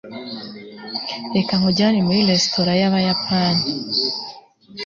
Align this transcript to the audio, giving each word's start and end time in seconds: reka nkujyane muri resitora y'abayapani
reka 1.35 1.53
nkujyane 1.59 1.99
muri 2.07 2.19
resitora 2.29 2.71
y'abayapani 2.81 3.63